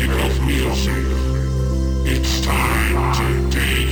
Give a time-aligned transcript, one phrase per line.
[0.00, 1.10] Don't you go through
[2.46, 3.89] life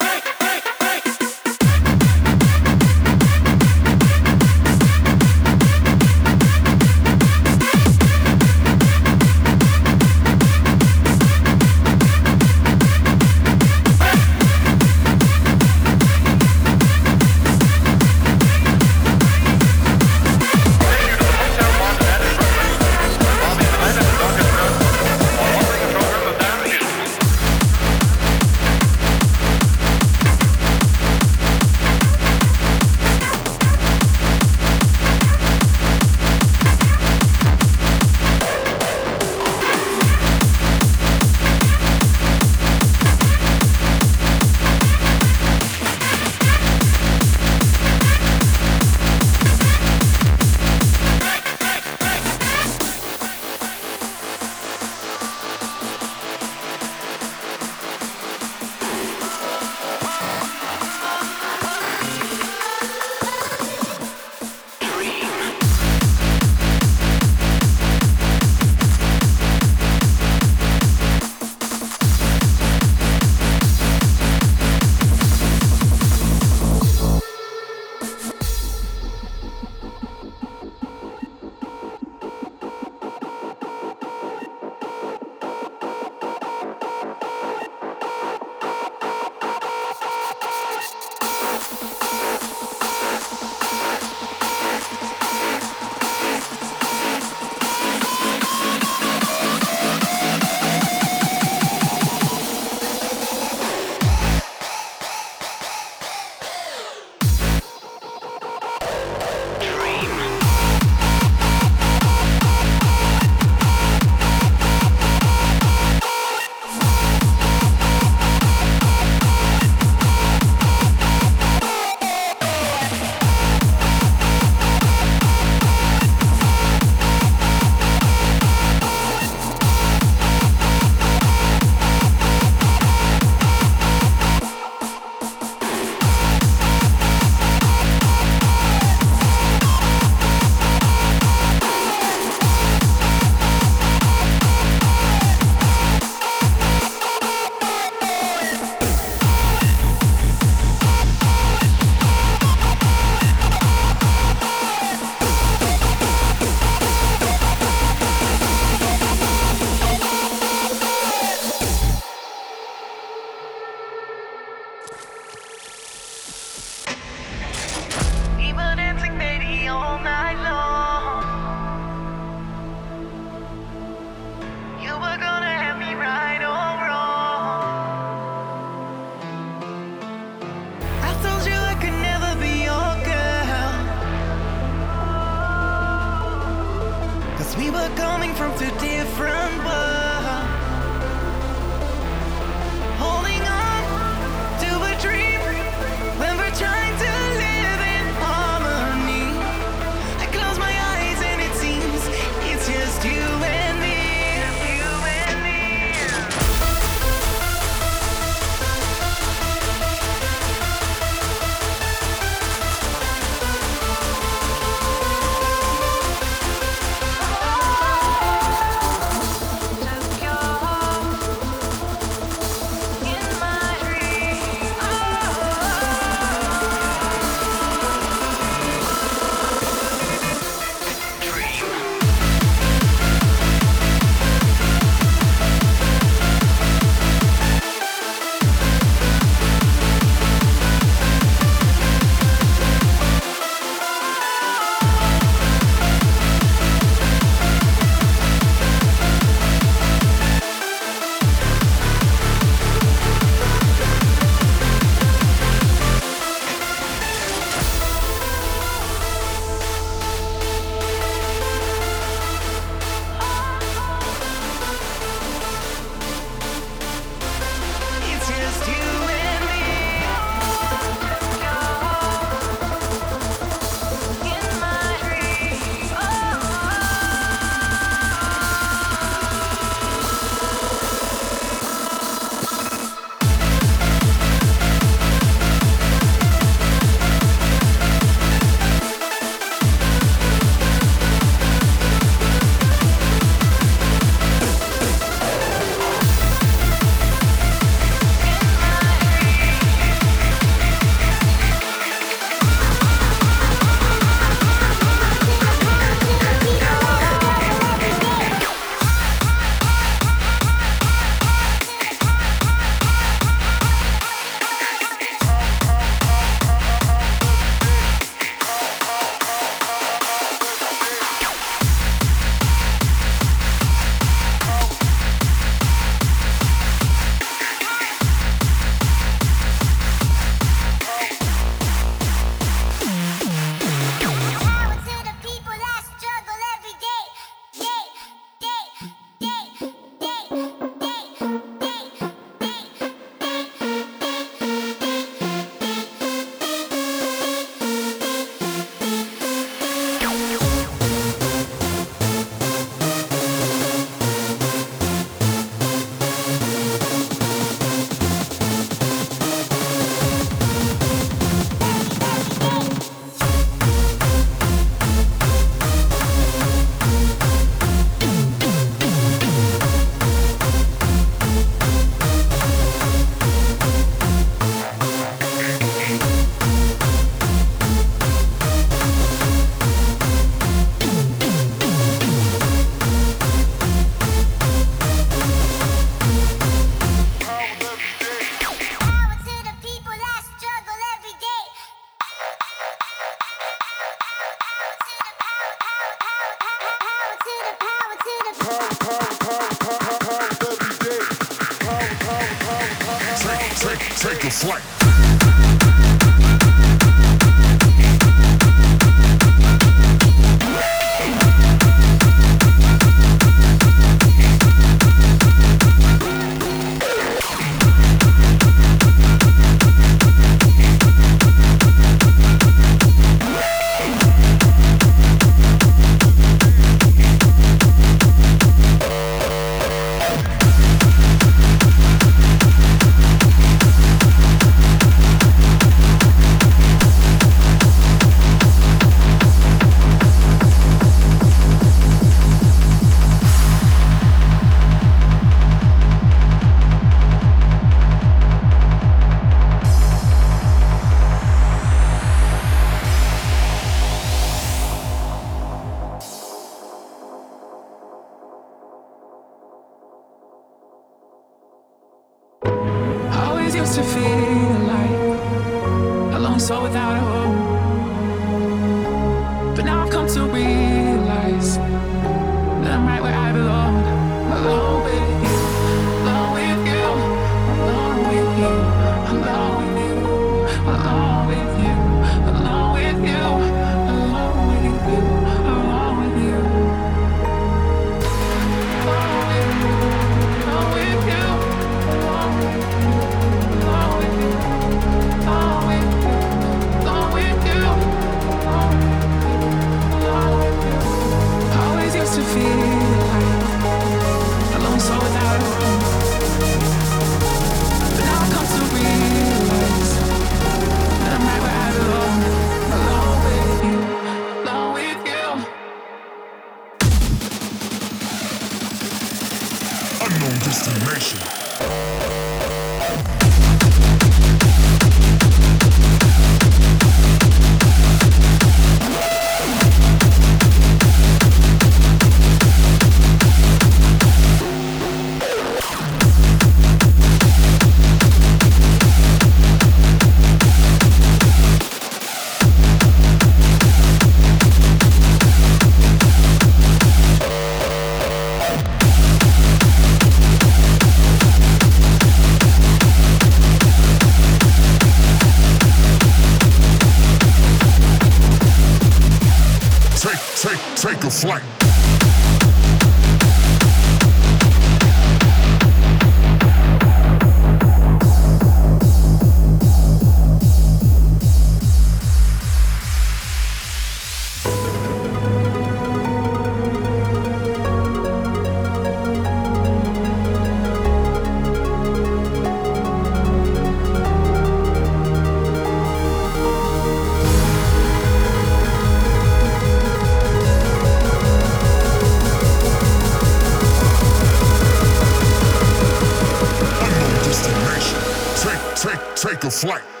[599.61, 600.00] flight.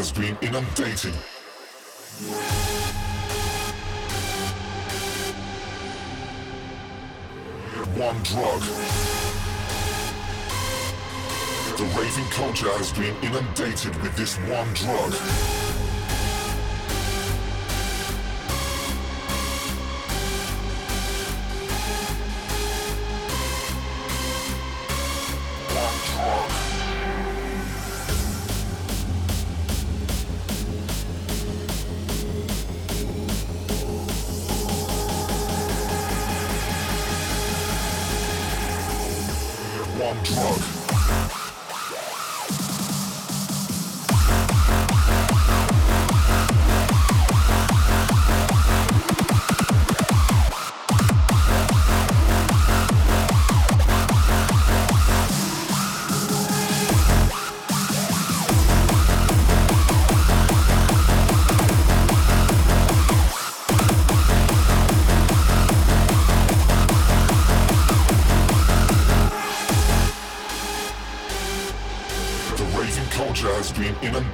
[0.00, 1.12] Has been inundated.
[7.98, 8.62] One drug.
[11.76, 15.59] The raving culture has been inundated with this one drug.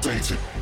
[0.07, 0.56] dated.